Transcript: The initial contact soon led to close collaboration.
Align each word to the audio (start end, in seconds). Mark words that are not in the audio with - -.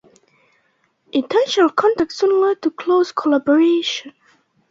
The 1.13 1.19
initial 1.29 1.69
contact 1.69 2.11
soon 2.13 2.41
led 2.41 2.59
to 2.63 2.71
close 2.71 3.11
collaboration. 3.11 4.13